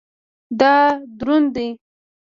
دا 0.59 0.71
دروند 1.17 1.47
دی 1.55 1.67